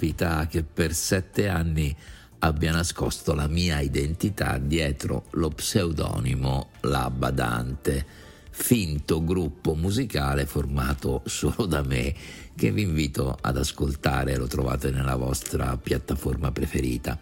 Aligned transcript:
possibilità 0.00 0.46
che 0.46 0.62
per 0.62 0.94
sette 0.94 1.48
anni 1.48 1.94
abbia 2.38 2.72
nascosto 2.72 3.34
la 3.34 3.46
mia 3.46 3.80
identità 3.80 4.56
dietro 4.56 5.26
lo 5.32 5.50
pseudonimo 5.50 6.70
La 6.82 7.10
Badante, 7.10 8.06
finto 8.50 9.22
gruppo 9.22 9.74
musicale 9.74 10.46
formato 10.46 11.22
solo 11.26 11.66
da 11.66 11.82
me, 11.82 12.14
che 12.56 12.72
vi 12.72 12.82
invito 12.82 13.36
ad 13.38 13.58
ascoltare, 13.58 14.36
lo 14.36 14.46
trovate 14.46 14.90
nella 14.90 15.16
vostra 15.16 15.76
piattaforma 15.76 16.50
preferita, 16.50 17.18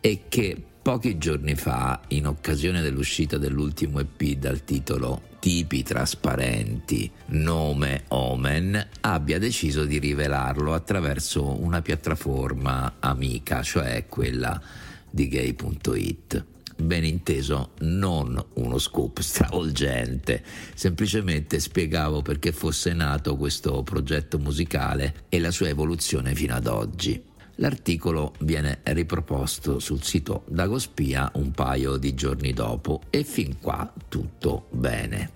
e 0.00 0.24
che 0.28 0.60
pochi 0.82 1.18
giorni 1.18 1.54
fa, 1.54 2.00
in 2.08 2.26
occasione 2.26 2.82
dell'uscita 2.82 3.38
dell'ultimo 3.38 4.00
EP 4.00 4.22
dal 4.32 4.64
titolo 4.64 5.34
Tipi 5.46 5.84
trasparenti, 5.84 7.08
nome 7.26 8.02
Omen, 8.08 8.88
abbia 9.02 9.38
deciso 9.38 9.84
di 9.84 10.00
rivelarlo 10.00 10.74
attraverso 10.74 11.62
una 11.62 11.82
piattaforma 11.82 12.94
amica, 12.98 13.62
cioè 13.62 14.06
quella 14.08 14.60
di 15.08 15.28
gay.it. 15.28 16.44
Ben 16.78 17.04
inteso, 17.04 17.74
non 17.82 18.44
uno 18.54 18.78
scoop 18.78 19.20
stravolgente, 19.20 20.42
semplicemente 20.74 21.60
spiegavo 21.60 22.22
perché 22.22 22.50
fosse 22.50 22.92
nato 22.92 23.36
questo 23.36 23.84
progetto 23.84 24.40
musicale 24.40 25.26
e 25.28 25.38
la 25.38 25.52
sua 25.52 25.68
evoluzione 25.68 26.34
fino 26.34 26.56
ad 26.56 26.66
oggi. 26.66 27.22
L'articolo 27.58 28.34
viene 28.40 28.80
riproposto 28.82 29.78
sul 29.78 30.02
sito 30.02 30.42
Dagospia 30.48 31.30
un 31.34 31.52
paio 31.52 31.98
di 31.98 32.14
giorni 32.14 32.52
dopo 32.52 33.02
e 33.10 33.22
fin 33.22 33.60
qua 33.60 33.90
tutto 34.08 34.66
bene. 34.72 35.35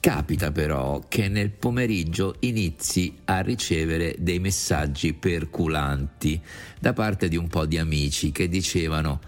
Capita 0.00 0.52
però 0.52 1.02
che 1.08 1.28
nel 1.28 1.50
pomeriggio 1.50 2.36
inizi 2.40 3.16
a 3.24 3.40
ricevere 3.40 4.14
dei 4.18 4.38
messaggi 4.38 5.12
perculanti 5.12 6.40
da 6.78 6.92
parte 6.92 7.26
di 7.26 7.36
un 7.36 7.48
po' 7.48 7.66
di 7.66 7.78
amici 7.78 8.30
che 8.30 8.48
dicevano 8.48 9.20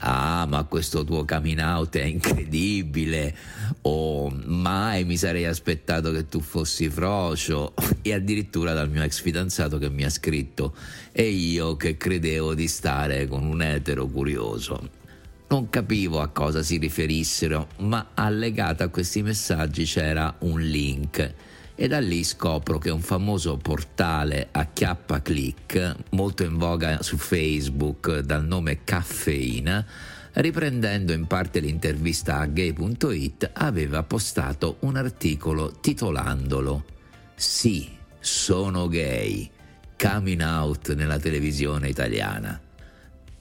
Ah, 0.00 0.44
ma 0.46 0.64
questo 0.64 1.04
tuo 1.04 1.24
coming 1.24 1.58
out 1.58 1.96
è 1.96 2.04
incredibile. 2.04 3.34
O 3.82 4.28
mai 4.28 5.04
mi 5.04 5.16
sarei 5.16 5.46
aspettato 5.46 6.10
che 6.10 6.28
tu 6.28 6.40
fossi 6.40 6.90
frocio. 6.90 7.72
E 8.02 8.12
addirittura 8.12 8.72
dal 8.74 8.90
mio 8.90 9.02
ex 9.02 9.20
fidanzato 9.20 9.78
che 9.78 9.88
mi 9.88 10.04
ha 10.04 10.10
scritto 10.10 10.74
E 11.12 11.28
io 11.28 11.76
che 11.76 11.96
credevo 11.96 12.54
di 12.54 12.68
stare 12.68 13.26
con 13.26 13.44
un 13.44 13.62
etero 13.62 14.06
curioso. 14.06 15.05
Non 15.48 15.70
capivo 15.70 16.20
a 16.20 16.28
cosa 16.28 16.62
si 16.62 16.76
riferissero, 16.76 17.68
ma 17.78 18.08
allegato 18.14 18.82
a 18.82 18.88
questi 18.88 19.22
messaggi 19.22 19.84
c'era 19.84 20.34
un 20.40 20.60
link 20.60 21.34
e 21.78 21.88
da 21.88 22.00
lì 22.00 22.24
scopro 22.24 22.78
che 22.78 22.90
un 22.90 23.00
famoso 23.02 23.56
portale 23.58 24.48
a 24.50 24.64
chiappa 24.64 25.20
click, 25.20 25.94
molto 26.10 26.42
in 26.42 26.56
voga 26.56 27.02
su 27.02 27.16
Facebook 27.16 28.20
dal 28.20 28.44
nome 28.44 28.82
Caffeina, 28.82 29.86
riprendendo 30.32 31.12
in 31.12 31.26
parte 31.26 31.60
l'intervista 31.60 32.38
a 32.38 32.46
gay.it, 32.46 33.50
aveva 33.52 34.02
postato 34.02 34.78
un 34.80 34.96
articolo 34.96 35.78
titolandolo 35.80 36.84
Sì, 37.34 37.88
sono 38.18 38.88
gay, 38.88 39.48
coming 39.96 40.40
out 40.40 40.94
nella 40.94 41.18
televisione 41.18 41.88
italiana. 41.88 42.65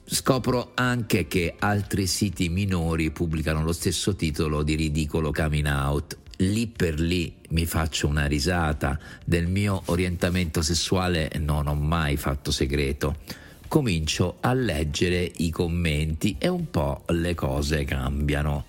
Scopro 0.08 0.72
anche 0.76 1.28
che 1.28 1.56
altri 1.58 2.06
siti 2.06 2.48
minori 2.48 3.10
pubblicano 3.10 3.64
lo 3.64 3.74
stesso 3.74 4.16
titolo 4.16 4.62
di 4.62 4.76
ridicolo 4.76 5.32
coming 5.32 5.66
out. 5.66 6.16
Lì 6.38 6.68
per 6.68 7.00
lì 7.00 7.34
mi 7.50 7.66
faccio 7.66 8.06
una 8.08 8.28
risata. 8.28 9.00
Del 9.26 9.48
mio 9.48 9.82
orientamento 9.86 10.62
sessuale 10.62 11.32
non 11.40 11.66
ho 11.66 11.74
mai 11.74 12.18
fatto 12.18 12.52
segreto. 12.52 13.16
Comincio 13.68 14.38
a 14.42 14.54
leggere 14.54 15.32
i 15.38 15.50
commenti 15.50 16.36
e 16.38 16.50
un 16.50 16.70
po' 16.70 17.04
le 17.08 17.34
cose 17.34 17.84
cambiano. 17.84 18.66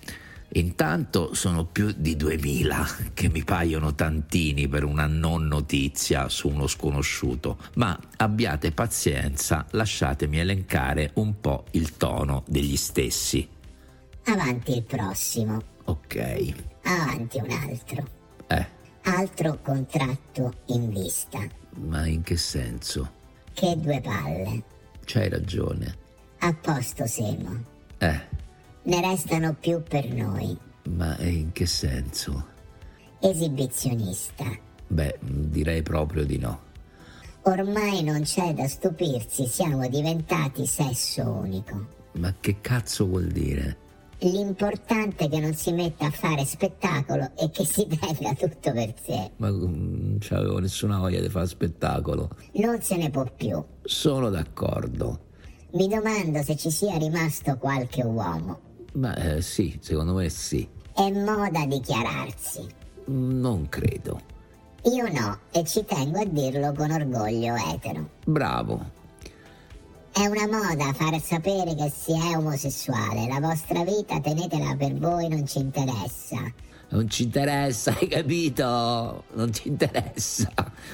Intanto 0.56 1.34
sono 1.34 1.67
più 1.67 1.93
di 1.94 2.17
2000, 2.17 2.87
che 3.12 3.28
mi 3.28 3.44
paiono 3.44 3.94
tantini 3.94 4.69
per 4.69 4.84
una 4.84 5.06
non 5.06 5.47
notizia 5.47 6.31
su 6.31 6.49
uno 6.49 6.67
sconosciuto, 6.67 7.59
ma 7.75 7.99
abbiate 8.17 8.72
pazienza, 8.72 9.67
lasciatemi 9.72 10.39
elencare 10.39 11.11
un 11.15 11.41
po' 11.41 11.67
il 11.72 11.99
tono 11.99 12.43
degli 12.47 12.77
stessi. 12.77 13.47
Avanti 14.25 14.77
il 14.77 14.83
prossimo. 14.83 15.61
Ok. 15.84 16.55
Avanti 16.84 17.38
un 17.38 17.50
altro. 17.50 18.09
Eh. 18.47 18.67
Altro 19.03 19.59
contratto 19.61 20.55
in 20.69 20.88
vista. 20.88 21.38
Ma 21.84 22.06
in 22.06 22.23
che 22.23 22.38
senso? 22.38 23.12
Che 23.53 23.77
due 23.78 24.00
palle. 24.00 24.62
C'hai 25.05 25.28
ragione. 25.28 25.99
A 26.38 26.55
posto 26.55 27.06
Semo. 27.06 27.62
Eh 27.99 28.44
ne 28.86 29.00
restano 29.00 29.54
più 29.54 29.82
per 29.82 30.12
noi. 30.12 30.56
Ma 30.91 31.16
in 31.19 31.52
che 31.52 31.66
senso? 31.66 32.54
Esibizionista. 33.20 34.44
Beh, 34.86 35.19
direi 35.20 35.82
proprio 35.82 36.24
di 36.24 36.38
no. 36.38 36.64
Ormai 37.42 38.02
non 38.02 38.22
c'è 38.22 38.54
da 38.54 38.66
stupirsi, 38.66 39.46
siamo 39.46 39.86
diventati 39.88 40.66
sesso 40.66 41.22
unico. 41.22 41.94
Ma 42.12 42.34
che 42.41 42.60
cazzo 42.60 43.06
vuol 43.06 43.26
dire? 43.26 43.84
L'importante 44.20 45.26
è 45.26 45.28
che 45.28 45.41
non 45.41 45.54
si 45.54 45.72
metta 45.72 46.06
a 46.06 46.10
fare 46.10 46.44
spettacolo 46.44 47.32
e 47.36 47.50
che 47.50 47.64
si 47.64 47.86
tenga 48.00 48.32
tutto 48.34 48.72
per 48.72 48.94
sé. 49.02 49.30
Ma 49.36 49.50
non 49.50 50.16
c'avevo 50.20 50.58
nessuna 50.58 50.98
voglia 50.98 51.20
di 51.20 51.28
fare 51.28 51.46
spettacolo. 51.46 52.30
Non 52.54 52.80
se 52.80 52.96
ne 52.96 53.10
può 53.10 53.25
più. 53.25 53.62
Sono 53.82 54.30
d'accordo. 54.30 55.25
Mi 55.72 55.88
domando 55.88 56.42
se 56.42 56.56
ci 56.56 56.70
sia 56.70 56.96
rimasto 56.96 57.56
qualche 57.58 58.02
uomo. 58.02 58.60
Ma 58.96 59.14
eh, 59.14 59.42
sì, 59.42 59.78
secondo 59.80 60.14
me 60.14 60.28
sì. 60.28 60.66
È 60.94 61.10
moda 61.10 61.66
dichiararsi. 61.66 62.66
Non 63.06 63.68
credo. 63.68 64.20
Io 64.84 65.12
no, 65.12 65.38
e 65.52 65.64
ci 65.64 65.84
tengo 65.84 66.20
a 66.20 66.24
dirlo 66.24 66.72
con 66.72 66.90
orgoglio 66.90 67.54
etero. 67.74 68.08
Bravo. 68.24 68.94
È 70.12 70.24
una 70.26 70.46
moda 70.46 70.92
far 70.94 71.20
sapere 71.20 71.74
che 71.74 71.92
si 71.94 72.12
è 72.12 72.36
omosessuale. 72.36 73.26
La 73.28 73.40
vostra 73.40 73.84
vita 73.84 74.18
tenetela 74.20 74.74
per 74.76 74.94
voi, 74.94 75.28
non 75.28 75.46
ci 75.46 75.58
interessa. 75.58 76.40
Non 76.88 77.10
ci 77.10 77.24
interessa, 77.24 77.94
hai 78.00 78.08
capito? 78.08 79.24
Non 79.34 79.52
ci 79.52 79.68
interessa. 79.68 80.50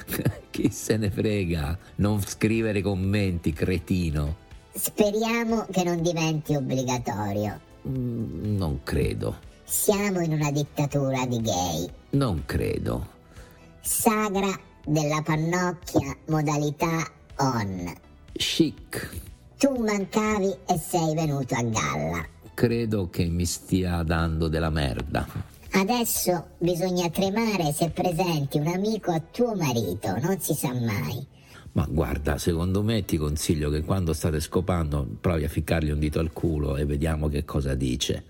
Chi 0.49 0.69
se 0.71 0.97
ne 0.97 1.09
frega? 1.09 1.77
Non 1.95 2.21
scrivere 2.21 2.81
commenti, 2.81 3.53
cretino. 3.53 4.35
Speriamo 4.73 5.67
che 5.71 5.83
non 5.83 6.01
diventi 6.01 6.55
obbligatorio. 6.55 7.71
Mm, 7.87 8.55
non 8.55 8.79
credo. 8.83 9.37
Siamo 9.63 10.21
in 10.21 10.33
una 10.33 10.51
dittatura 10.51 11.25
di 11.25 11.41
gay. 11.41 11.89
Non 12.11 12.43
credo. 12.45 13.07
Sagra 13.81 14.57
della 14.85 15.21
pannocchia 15.21 16.15
modalità 16.27 17.11
on. 17.37 17.93
Chic. 18.33 19.21
Tu 19.57 19.75
mancavi 19.77 20.55
e 20.67 20.77
sei 20.77 21.13
venuto 21.15 21.55
a 21.55 21.63
galla. 21.63 22.25
Credo 22.53 23.09
che 23.09 23.25
mi 23.25 23.45
stia 23.45 24.03
dando 24.03 24.47
della 24.47 24.69
merda. 24.69 25.25
Adesso 25.71 26.49
bisogna 26.59 27.09
tremare 27.09 27.73
se 27.73 27.89
presenti 27.89 28.59
un 28.59 28.67
amico 28.67 29.11
a 29.11 29.19
tuo 29.19 29.55
marito, 29.55 30.15
non 30.19 30.39
si 30.39 30.53
sa 30.53 30.71
mai. 30.73 31.25
Ma 31.73 31.87
guarda, 31.89 32.37
secondo 32.37 32.83
me 32.83 33.03
ti 33.03 33.17
consiglio 33.17 33.69
che 33.69 33.81
quando 33.81 34.13
state 34.13 34.39
scopando 34.39 35.07
provi 35.19 35.43
a 35.43 35.49
ficcargli 35.49 35.89
un 35.89 35.99
dito 35.99 36.19
al 36.19 36.31
culo 36.31 36.77
e 36.77 36.85
vediamo 36.85 37.27
che 37.27 37.45
cosa 37.45 37.73
dice. 37.73 38.25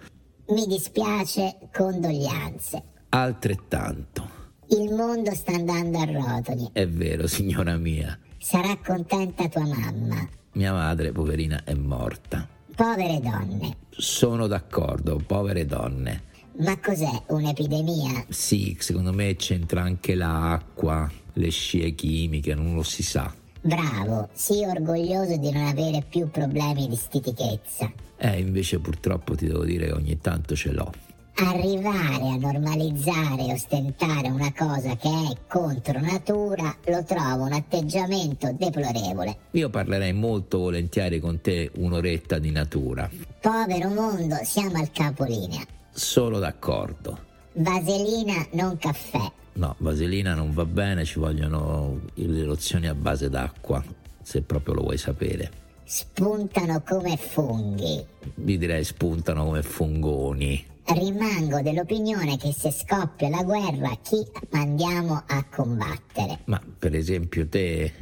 Mi 0.47 0.65
dispiace, 0.65 1.57
condoglianze. 1.73 2.83
Altrettanto. 3.09 4.41
Il 4.69 4.93
mondo 4.93 5.33
sta 5.35 5.51
andando 5.53 5.99
a 5.99 6.05
rotoli. 6.05 6.69
È 6.71 6.87
vero, 6.87 7.27
signora 7.27 7.77
mia. 7.77 8.17
Sarà 8.37 8.77
contenta 8.77 9.47
tua 9.49 9.65
mamma. 9.65 10.27
Mia 10.53 10.71
madre, 10.71 11.11
poverina, 11.11 11.63
è 11.63 11.73
morta. 11.73 12.47
Povere 12.75 13.19
donne. 13.19 13.77
Sono 13.89 14.47
d'accordo, 14.47 15.21
povere 15.25 15.65
donne. 15.65 16.23
Ma 16.59 16.79
cos'è 16.79 17.23
un'epidemia? 17.27 18.25
Sì, 18.29 18.75
secondo 18.79 19.11
me 19.11 19.35
c'entra 19.35 19.81
anche 19.81 20.15
l'acqua, 20.15 21.09
le 21.33 21.49
scie 21.49 21.93
chimiche, 21.95 22.53
non 22.55 22.75
lo 22.75 22.83
si 22.83 23.03
sa. 23.03 23.33
Bravo, 23.61 24.29
sii 24.33 24.65
orgoglioso 24.65 25.37
di 25.37 25.49
non 25.51 25.65
avere 25.65 26.03
più 26.07 26.29
problemi 26.29 26.87
di 26.87 26.95
stitichezza. 26.95 27.91
Eh, 28.17 28.39
invece 28.39 28.79
purtroppo 28.79 29.35
ti 29.35 29.47
devo 29.47 29.63
dire 29.63 29.85
che 29.87 29.93
ogni 29.93 30.19
tanto 30.19 30.55
ce 30.55 30.71
l'ho. 30.71 30.91
Arrivare 31.35 32.27
a 32.27 32.35
normalizzare 32.35 33.47
e 33.47 33.53
ostentare 33.53 34.29
una 34.29 34.53
cosa 34.53 34.95
che 34.97 35.09
è 35.09 35.37
contro 35.47 35.99
natura 35.99 36.75
lo 36.85 37.03
trovo 37.05 37.45
un 37.45 37.53
atteggiamento 37.53 38.53
deplorevole. 38.53 39.37
Io 39.51 39.69
parlerei 39.69 40.13
molto 40.13 40.59
volentieri 40.59 41.19
con 41.19 41.41
te 41.41 41.71
un'oretta 41.75 42.37
di 42.37 42.51
natura. 42.51 43.09
Povero 43.39 43.89
mondo, 43.89 44.35
siamo 44.43 44.77
al 44.77 44.91
capolinea. 44.91 45.65
Solo 45.91 46.37
d'accordo. 46.37 47.31
Vaselina, 47.53 48.47
non 48.51 48.77
caffè. 48.77 49.31
No, 49.53 49.75
vaselina 49.77 50.33
non 50.33 50.53
va 50.53 50.65
bene, 50.65 51.05
ci 51.05 51.19
vogliono 51.19 51.99
le 52.15 52.43
lozioni 52.43 52.87
a 52.87 52.95
base 52.95 53.29
d'acqua. 53.29 53.83
se 54.23 54.41
proprio 54.41 54.75
lo 54.75 54.81
vuoi 54.83 54.97
sapere. 54.97 55.51
Spuntano 55.83 56.81
come 56.81 57.17
funghi. 57.17 58.03
Vi 58.35 58.57
direi 58.57 58.83
spuntano 58.83 59.45
come 59.45 59.61
fungoni. 59.61 60.65
Rimango 60.85 61.61
dell'opinione 61.61 62.37
che 62.37 62.51
se 62.51 62.71
scoppia 62.71 63.29
la 63.29 63.43
guerra 63.43 63.95
chi 64.01 64.25
mandiamo 64.51 65.23
a 65.27 65.45
combattere? 65.45 66.39
Ma 66.45 66.59
per 66.79 66.95
esempio 66.95 67.47
te... 67.47 67.93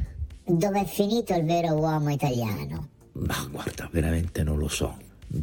Dov'è 0.44 0.84
finito 0.84 1.34
il 1.34 1.44
vero 1.44 1.74
uomo 1.74 2.10
italiano? 2.10 2.88
Ma 3.12 3.36
guarda, 3.50 3.88
veramente 3.92 4.42
non 4.42 4.58
lo 4.58 4.68
so. 4.68 4.96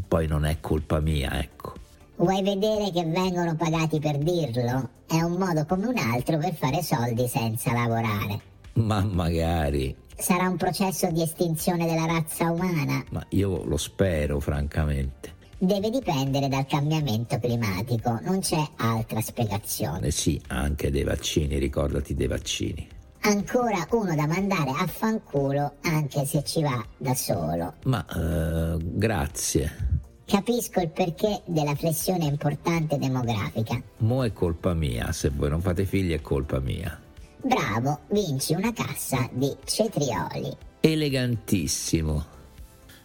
Poi 0.07 0.27
non 0.27 0.45
è 0.45 0.59
colpa 0.59 0.99
mia, 0.99 1.39
ecco. 1.39 1.78
Vuoi 2.19 2.43
vedere 2.43 2.91
che 2.91 3.05
vengono 3.05 3.55
pagati 3.55 3.97
per 3.97 4.17
dirlo? 4.17 4.89
È 5.07 5.21
un 5.21 5.37
modo 5.37 5.65
come 5.65 5.87
un 5.87 5.97
altro 5.97 6.37
per 6.37 6.53
fare 6.53 6.83
soldi 6.83 7.25
senza 7.29 7.71
lavorare. 7.71 8.41
Ma 8.73 9.01
magari. 9.05 9.95
Sarà 10.17 10.49
un 10.49 10.57
processo 10.57 11.09
di 11.11 11.21
estinzione 11.21 11.85
della 11.85 12.05
razza 12.05 12.51
umana? 12.51 13.05
Ma 13.11 13.25
io 13.29 13.63
lo 13.63 13.77
spero, 13.77 14.41
francamente. 14.41 15.35
Deve 15.57 15.89
dipendere 15.89 16.49
dal 16.49 16.65
cambiamento 16.65 17.39
climatico, 17.39 18.19
non 18.23 18.41
c'è 18.41 18.67
altra 18.75 19.21
spiegazione. 19.21 20.07
Eh 20.07 20.11
sì, 20.11 20.41
anche 20.47 20.91
dei 20.91 21.03
vaccini, 21.03 21.57
ricordati 21.57 22.15
dei 22.15 22.27
vaccini. 22.27 22.85
Ancora 23.21 23.87
uno 23.91 24.13
da 24.13 24.27
mandare 24.27 24.71
a 24.71 24.87
fanculo 24.87 25.75
anche 25.83 26.25
se 26.25 26.43
ci 26.43 26.61
va 26.63 26.85
da 26.97 27.15
solo. 27.15 27.75
Ma 27.85 28.05
uh, 28.13 28.77
grazie. 28.77 29.88
Capisco 30.29 30.79
il 30.79 30.89
perché 30.89 31.41
della 31.45 31.73
flessione 31.73 32.25
importante 32.25 32.99
demografica. 32.99 33.81
Mo' 33.97 34.23
è 34.23 34.31
colpa 34.31 34.75
mia, 34.75 35.11
se 35.11 35.31
voi 35.33 35.49
non 35.49 35.59
fate 35.59 35.85
figli 35.85 36.13
è 36.13 36.21
colpa 36.21 36.59
mia. 36.59 37.01
Bravo, 37.41 38.01
vinci 38.11 38.53
una 38.53 38.71
cassa 38.71 39.27
di 39.33 39.51
cetrioli. 39.65 40.55
Elegantissimo. 40.81 42.23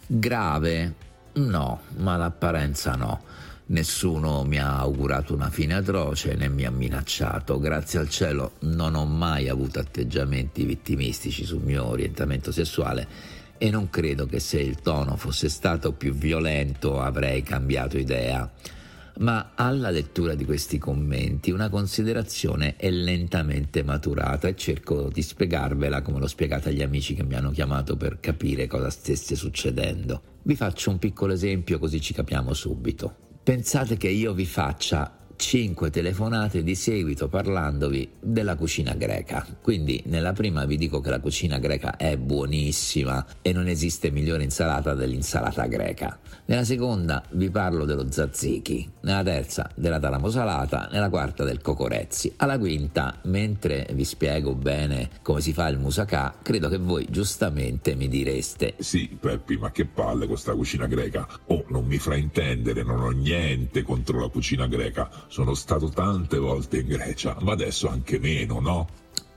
Grave? 0.05 0.93
No, 1.33 1.79
ma 1.97 2.15
l'apparenza 2.15 2.93
no. 2.93 3.23
Nessuno 3.67 4.43
mi 4.43 4.59
ha 4.59 4.77
augurato 4.77 5.33
una 5.33 5.49
fine 5.49 5.73
atroce 5.73 6.35
né 6.35 6.47
mi 6.47 6.63
ha 6.63 6.69
minacciato. 6.69 7.57
Grazie 7.57 7.97
al 7.97 8.09
cielo 8.09 8.51
non 8.59 8.93
ho 8.93 9.05
mai 9.05 9.49
avuto 9.49 9.79
atteggiamenti 9.79 10.63
vittimistici 10.63 11.43
sul 11.43 11.63
mio 11.63 11.87
orientamento 11.87 12.51
sessuale 12.51 13.07
e 13.57 13.69
non 13.69 13.89
credo 13.89 14.25
che 14.25 14.39
se 14.39 14.59
il 14.59 14.77
tono 14.81 15.15
fosse 15.15 15.49
stato 15.49 15.93
più 15.93 16.13
violento 16.13 16.99
avrei 16.99 17.43
cambiato 17.43 17.97
idea. 17.97 18.51
Ma 19.17 19.51
alla 19.55 19.91
lettura 19.91 20.35
di 20.35 20.43
questi 20.43 20.77
commenti 20.77 21.51
una 21.51 21.69
considerazione 21.69 22.75
è 22.75 22.89
lentamente 22.89 23.81
maturata 23.81 24.49
e 24.49 24.55
cerco 24.55 25.09
di 25.09 25.21
spiegarvela 25.21 26.01
come 26.01 26.19
l'ho 26.19 26.27
spiegata 26.27 26.67
agli 26.67 26.81
amici 26.81 27.13
che 27.13 27.23
mi 27.23 27.35
hanno 27.35 27.51
chiamato 27.51 27.95
per 27.95 28.19
capire 28.19 28.67
cosa 28.67 28.89
stesse 28.89 29.35
succedendo. 29.35 30.21
Vi 30.41 30.55
faccio 30.55 30.89
un 30.89 30.99
piccolo 30.99 31.31
esempio 31.31 31.79
così 31.79 32.01
ci 32.01 32.13
capiamo 32.13 32.53
subito. 32.53 33.15
Pensate 33.41 33.95
che 33.95 34.09
io 34.09 34.33
vi 34.33 34.45
faccia 34.45 35.24
5 35.35 35.89
telefonate 35.89 36.63
di 36.63 36.75
seguito 36.75 37.27
parlandovi 37.27 38.09
della 38.19 38.55
cucina 38.55 38.93
greca. 38.93 39.45
Quindi 39.61 40.01
nella 40.07 40.33
prima 40.33 40.65
vi 40.65 40.77
dico 40.77 41.01
che 41.01 41.09
la 41.09 41.19
cucina 41.19 41.59
greca 41.59 41.97
è 41.97 42.17
buonissima 42.17 43.25
e 43.41 43.51
non 43.51 43.67
esiste 43.67 44.11
migliore 44.11 44.43
insalata 44.43 44.93
dell'insalata 44.93 45.65
greca. 45.67 46.17
Nella 46.45 46.63
seconda 46.63 47.23
vi 47.31 47.49
parlo 47.49 47.85
dello 47.85 48.05
tzatziki, 48.05 48.89
nella 49.01 49.23
terza 49.23 49.69
della 49.75 49.99
talamo 49.99 50.29
salata, 50.29 50.87
nella 50.91 51.09
quarta 51.09 51.43
del 51.43 51.61
cocorezzi. 51.61 52.33
Alla 52.37 52.57
quinta, 52.57 53.19
mentre 53.23 53.87
vi 53.93 54.05
spiego 54.05 54.55
bene 54.55 55.09
come 55.21 55.41
si 55.41 55.53
fa 55.53 55.67
il 55.67 55.79
moussaka, 55.79 56.37
credo 56.41 56.69
che 56.69 56.77
voi 56.77 57.07
giustamente 57.09 57.95
mi 57.95 58.07
direste 58.07 58.75
Sì, 58.79 59.17
Peppi, 59.19 59.57
ma 59.57 59.71
che 59.71 59.85
palle 59.85 60.27
questa 60.27 60.53
cucina 60.53 60.87
greca. 60.87 61.27
Oh, 61.47 61.65
non 61.69 61.85
mi 61.85 61.97
fraintendere, 61.97 62.83
non 62.83 63.01
ho 63.01 63.09
niente 63.09 63.81
contro 63.81 64.19
la 64.19 64.29
cucina 64.29 64.67
greca 64.67 65.09
sono 65.27 65.53
stato 65.53 65.89
tante 65.89 66.37
volte 66.37 66.79
in 66.79 66.87
Grecia, 66.87 67.37
ma 67.41 67.53
adesso 67.53 67.87
anche 67.87 68.19
meno, 68.19 68.59
no? 68.59 68.87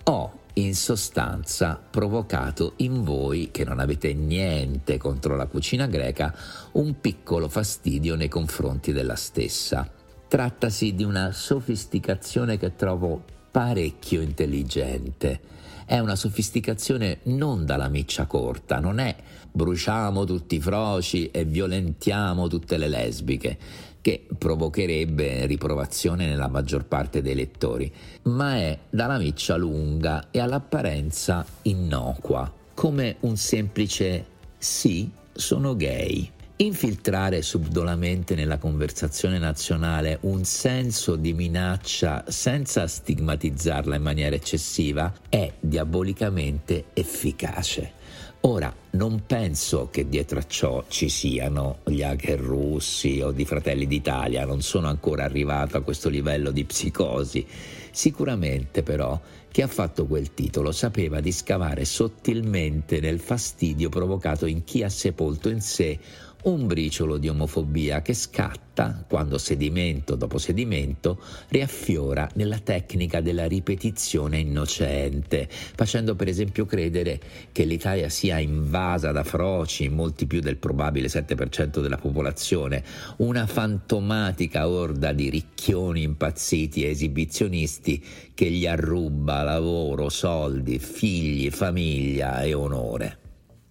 Ho 0.05 0.33
in 0.55 0.75
sostanza 0.75 1.81
provocato 1.91 2.73
in 2.77 3.05
voi, 3.05 3.51
che 3.53 3.65
non 3.65 3.79
avete 3.79 4.13
niente 4.13 4.97
contro 4.97 5.37
la 5.37 5.47
cucina 5.47 5.87
greca, 5.87 6.35
un 6.73 7.01
piccolo 7.01 7.49
fastidio 7.49 8.17
nei 8.17 8.29
confronti 8.29 8.93
della 8.93 9.17
stessa. 9.17 9.91
Trattasi 10.27 10.95
di 10.95 11.05
una 11.05 11.33
sofisticazione 11.33 12.59
che 12.59 12.75
trovo 12.75 13.23
parecchio 13.51 14.21
intelligente. 14.21 15.41
È 15.89 15.99
una 16.01 16.17
sofisticazione 16.17 17.21
non 17.23 17.65
dalla 17.65 17.89
miccia 17.89 18.27
corta, 18.27 18.79
non 18.79 18.99
è 18.99 19.17
bruciamo 19.51 20.25
tutti 20.25 20.57
i 20.57 20.61
froci 20.61 21.31
e 21.31 21.47
violentiamo 21.47 22.47
tutte 22.47 22.77
le 22.77 22.89
lesbiche 22.89 23.59
che 24.03 24.27
provocherebbe 24.37 25.47
riprovazione 25.47 26.27
nella 26.27 26.49
maggior 26.49 26.85
parte 26.85 27.23
dei 27.23 27.35
lettori, 27.35 27.91
ma 28.25 28.57
è 28.57 28.79
dalla 28.91 29.17
miccia 29.17 29.57
lunga 29.57 30.27
e 30.31 30.41
all'apparenza 30.41 31.43
innocua, 31.63 32.53
come 32.75 33.17
un 33.21 33.39
semplice 33.39 34.27
sì, 34.59 35.11
sono 35.33 35.75
gay. 35.75 36.31
Infiltrare 36.61 37.41
subdolamente 37.43 38.35
nella 38.35 38.59
conversazione 38.59 39.39
nazionale 39.39 40.19
un 40.23 40.43
senso 40.43 41.15
di 41.15 41.33
minaccia 41.33 42.25
senza 42.27 42.89
stigmatizzarla 42.89 43.95
in 43.95 44.03
maniera 44.03 44.35
eccessiva 44.35 45.15
è 45.29 45.53
diabolicamente 45.61 46.87
efficace. 46.95 47.93
Ora, 48.41 48.75
non 48.91 49.23
penso 49.25 49.89
che 49.93 50.09
dietro 50.09 50.41
a 50.41 50.47
ciò 50.49 50.85
ci 50.89 51.09
siano 51.09 51.79
gli 51.85 52.03
hacker 52.03 52.41
russi 52.41 53.21
o 53.21 53.31
di 53.31 53.45
Fratelli 53.45 53.87
d'Italia, 53.87 54.45
non 54.45 54.61
sono 54.61 54.89
ancora 54.89 55.23
arrivato 55.23 55.77
a 55.77 55.83
questo 55.83 56.09
livello 56.09 56.51
di 56.51 56.65
psicosi. 56.65 57.47
Sicuramente 57.93 58.83
però 58.83 59.21
chi 59.51 59.63
ha 59.63 59.67
fatto 59.67 60.07
quel 60.07 60.35
titolo 60.35 60.73
sapeva 60.73 61.21
di 61.21 61.33
scavare 61.33 61.85
sottilmente 61.85 63.01
nel 63.01 63.19
fastidio 63.19 63.89
provocato 63.89 64.47
in 64.47 64.63
chi 64.63 64.83
ha 64.83 64.89
sepolto 64.89 65.49
in 65.49 65.61
sé 65.61 65.99
un 66.45 66.67
briciolo 66.67 67.17
di 67.17 67.29
omofobia 67.29 68.01
che 68.01 68.15
scatta 68.15 69.05
quando 69.09 69.39
sedimento 69.39 70.15
dopo 70.15 70.39
sedimento 70.39 71.21
riaffiora 71.49 72.29
nella 72.35 72.61
tecnica 72.61 73.21
della 73.21 73.47
ripetizione 73.47 74.39
innocente, 74.39 75.49
facendo 75.51 76.15
per 76.15 76.29
esempio 76.29 76.65
credere 76.65 77.21
che 77.51 77.65
l'Italia 77.65 78.09
sia 78.09 78.39
invasa 78.39 79.11
da 79.11 79.25
froci, 79.25 79.89
molti 79.89 80.27
più 80.27 80.41
del 80.41 80.59
probabile 80.59 81.09
7% 81.09 81.81
della 81.81 81.99
popolazione, 81.99 82.85
una 83.17 83.47
fantomatica 83.47 84.69
orda 84.69 85.13
di 85.13 85.29
ricchioni 85.31 86.03
impazziti 86.03 86.85
e 86.85 86.91
esibizionisti 86.91 88.05
che 88.33 88.49
gli 88.49 88.67
arruba 88.67 89.43
lavoro, 89.43 90.09
soldi, 90.09 90.79
figli, 90.79 91.51
famiglia 91.51 92.43
e 92.43 92.55
onore. 92.55 93.19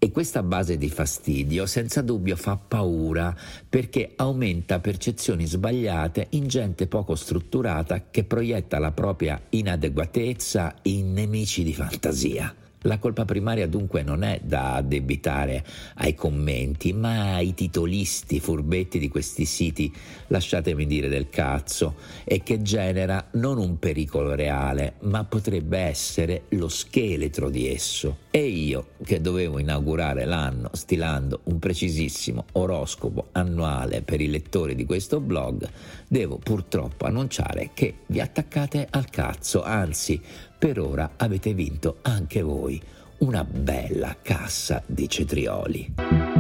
E 0.08 0.12
questa 0.12 0.42
base 0.42 0.78
di 0.78 0.88
fastidio 0.90 1.66
senza 1.66 2.02
dubbio 2.02 2.38
fa 2.38 2.56
paura 2.56 3.36
perché 3.68 4.14
aumenta 4.16 4.80
percezioni 4.80 5.46
sbagliate 5.46 6.28
in 6.30 6.48
gente 6.48 6.88
poco 6.88 7.14
strutturata 7.14 8.06
che 8.10 8.24
proietta 8.24 8.80
la 8.80 8.92
propria 8.92 9.38
inadeguatezza 9.50 10.76
in 10.84 11.12
nemici 11.12 11.62
di 11.62 11.74
fantasia. 11.74 12.67
La 12.88 13.00
colpa 13.00 13.26
primaria 13.26 13.68
dunque 13.68 14.02
non 14.02 14.24
è 14.24 14.40
da 14.42 14.76
addebitare 14.76 15.62
ai 15.96 16.16
commenti, 16.16 16.94
ma 16.94 17.36
ai 17.36 17.54
titolisti 17.54 18.40
furbetti 18.40 18.98
di 18.98 19.10
questi 19.10 19.44
siti, 19.44 19.94
lasciatemi 20.28 20.88
dire 20.88 21.10
del 21.10 21.28
cazzo, 21.30 21.96
e 22.24 22.44
che 22.44 22.62
genera 22.62 23.28
non 23.34 23.58
un 23.58 23.78
pericolo 23.78 24.36
reale, 24.36 24.94
ma 25.02 25.26
potrebbe 25.26 25.80
essere 25.80 26.44
lo 26.50 26.70
scheletro 26.70 27.50
di 27.50 27.68
esso. 27.70 28.20
E 28.32 28.46
io, 28.46 28.92
che 29.04 29.20
dovevo 29.20 29.60
inaugurare 29.60 30.24
l'anno 30.24 30.70
stilando 30.72 31.42
un 31.46 31.60
precisissimo 31.60 32.46
oroscopo 32.54 33.28
annuale 33.34 34.02
per 34.02 34.22
i 34.22 34.30
lettori 34.30 34.76
di 34.76 34.86
questo 34.86 35.20
blog, 35.20 35.68
devo 36.08 36.38
purtroppo 36.38 37.06
annunciare 37.06 37.72
che 37.74 37.96
vi 38.06 38.22
attaccate 38.22 38.88
al 38.90 39.10
cazzo, 39.10 39.62
anzi 39.62 40.22
per 40.58 40.80
ora 40.80 41.12
avete 41.18 41.54
vinto 41.54 41.98
anche 42.02 42.42
voi 42.42 42.82
una 43.20 43.44
bella 43.44 44.16
cassa 44.22 44.82
di 44.86 45.08
cetrioli. 45.08 46.37